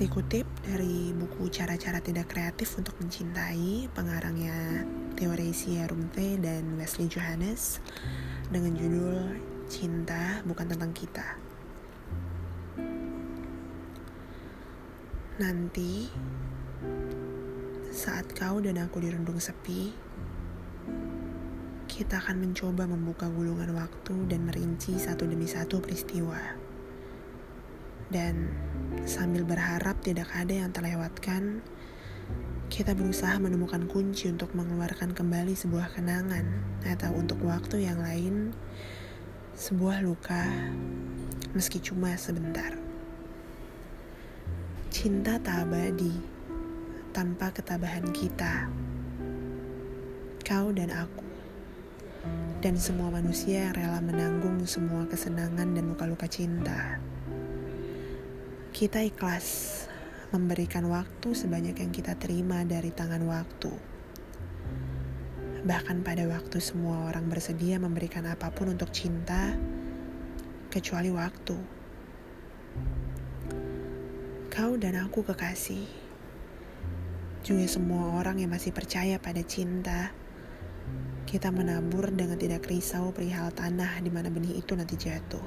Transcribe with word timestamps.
Dikutip 0.00 0.48
dari 0.64 1.12
buku 1.12 1.52
Cara-Cara 1.52 2.00
Tidak 2.00 2.24
Kreatif 2.24 2.72
untuk 2.80 2.96
Mencintai, 3.04 3.84
pengarangnya 3.92 4.88
Theoresia 5.12 5.84
Rumte 5.84 6.40
dan 6.40 6.80
Wesley 6.80 7.04
Johannes 7.04 7.84
dengan 8.48 8.80
judul 8.80 9.36
Cinta 9.68 10.40
Bukan 10.48 10.72
Tentang 10.72 10.96
Kita. 10.96 11.36
Nanti, 15.36 16.08
saat 17.92 18.24
kau 18.32 18.56
dan 18.64 18.80
aku 18.80 19.04
dirundung 19.04 19.36
sepi, 19.36 19.92
kita 21.92 22.24
akan 22.24 22.48
mencoba 22.48 22.88
membuka 22.88 23.28
gulungan 23.28 23.76
waktu 23.76 24.16
dan 24.32 24.48
merinci 24.48 24.96
satu 24.96 25.28
demi 25.28 25.44
satu 25.44 25.76
peristiwa 25.84 26.56
dan 28.10 28.50
sambil 29.04 29.42
berharap 29.42 29.98
tidak 30.02 30.30
ada 30.32 30.64
yang 30.64 30.70
terlewatkan, 30.70 31.62
kita 32.70 32.94
berusaha 32.94 33.34
menemukan 33.42 33.90
kunci 33.90 34.30
untuk 34.30 34.54
mengeluarkan 34.54 35.10
kembali 35.10 35.58
sebuah 35.58 35.90
kenangan 35.98 36.46
atau 36.86 37.10
untuk 37.18 37.42
waktu 37.42 37.90
yang 37.90 37.98
lain, 37.98 38.54
sebuah 39.58 40.06
luka, 40.06 40.46
meski 41.50 41.82
cuma 41.82 42.14
sebentar. 42.14 42.78
Cinta 44.94 45.42
tak 45.42 45.66
abadi 45.66 46.14
tanpa 47.10 47.50
ketabahan 47.50 48.06
kita, 48.14 48.70
kau 50.46 50.70
dan 50.70 50.94
aku, 50.94 51.26
dan 52.62 52.78
semua 52.78 53.10
manusia 53.10 53.66
yang 53.66 53.74
rela 53.74 53.98
menanggung 53.98 54.62
semua 54.62 55.10
kesenangan 55.10 55.74
dan 55.74 55.90
luka-luka 55.90 56.30
cinta. 56.30 57.02
Kita 58.70 59.02
ikhlas 59.02 59.82
memberikan 60.30 60.86
waktu 60.86 61.34
sebanyak 61.34 61.74
yang 61.82 61.90
kita 61.90 62.14
terima 62.14 62.62
dari 62.62 62.94
tangan 62.94 63.18
waktu. 63.26 63.74
Bahkan 65.66 66.06
pada 66.06 66.30
waktu 66.30 66.62
semua 66.62 67.10
orang 67.10 67.26
bersedia 67.26 67.82
memberikan 67.82 68.30
apa 68.30 68.46
pun 68.54 68.70
untuk 68.70 68.94
cinta, 68.94 69.58
kecuali 70.70 71.10
waktu. 71.10 71.58
Kau 74.54 74.78
dan 74.78 75.02
aku 75.02 75.26
kekasih. 75.26 75.90
Juga 77.42 77.66
semua 77.66 78.22
orang 78.22 78.38
yang 78.38 78.54
masih 78.54 78.70
percaya 78.70 79.18
pada 79.18 79.42
cinta. 79.42 80.14
Kita 81.26 81.50
menabur 81.50 82.14
dengan 82.14 82.38
tidak 82.38 82.70
risau 82.70 83.10
perihal 83.10 83.50
tanah 83.50 83.98
di 83.98 84.14
mana 84.14 84.30
benih 84.30 84.62
itu 84.62 84.78
nanti 84.78 84.94
jatuh. 84.94 85.42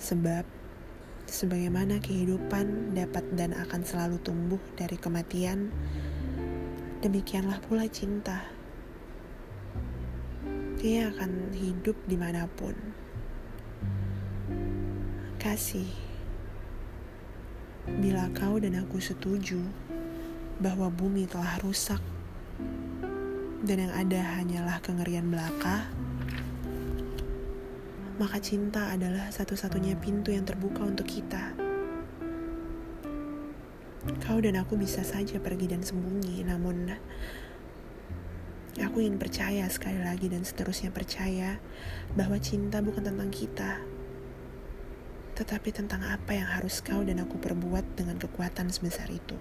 Sebab 0.00 0.63
sebagaimana 1.28 2.00
kehidupan 2.00 2.96
dapat 2.96 3.24
dan 3.34 3.56
akan 3.56 3.80
selalu 3.84 4.16
tumbuh 4.20 4.60
dari 4.76 4.96
kematian, 4.96 5.72
demikianlah 7.00 7.60
pula 7.64 7.88
cinta. 7.88 8.44
Dia 10.80 11.08
akan 11.12 11.56
hidup 11.56 11.96
di 12.04 12.16
mana 12.16 12.44
pun. 12.48 12.76
Kasih, 15.40 15.88
bila 18.00 18.32
kau 18.32 18.56
dan 18.56 18.80
aku 18.80 18.96
setuju 19.00 19.60
bahwa 20.60 20.88
bumi 20.88 21.28
telah 21.28 21.60
rusak 21.60 22.00
dan 23.64 23.80
yang 23.80 23.94
ada 23.96 24.20
hanyalah 24.40 24.76
kengerian 24.84 25.32
belaka, 25.32 25.88
maka 28.14 28.38
cinta 28.38 28.94
adalah 28.94 29.26
satu-satunya 29.34 29.98
pintu 29.98 30.30
yang 30.30 30.46
terbuka 30.46 30.86
untuk 30.86 31.06
kita. 31.06 31.54
Kau 34.22 34.38
dan 34.38 34.60
aku 34.60 34.78
bisa 34.78 35.00
saja 35.02 35.40
pergi 35.40 35.66
dan 35.66 35.82
sembunyi, 35.82 36.44
namun 36.46 36.92
aku 38.78 39.02
ingin 39.02 39.18
percaya 39.18 39.66
sekali 39.66 39.98
lagi 39.98 40.30
dan 40.30 40.46
seterusnya 40.46 40.94
percaya 40.94 41.58
bahwa 42.14 42.38
cinta 42.38 42.84
bukan 42.84 43.02
tentang 43.02 43.30
kita, 43.32 43.80
tetapi 45.34 45.74
tentang 45.74 46.06
apa 46.06 46.36
yang 46.38 46.46
harus 46.46 46.78
kau 46.84 47.02
dan 47.02 47.18
aku 47.18 47.40
perbuat 47.40 47.98
dengan 47.98 48.20
kekuatan 48.20 48.70
sebesar 48.70 49.10
itu. 49.10 49.34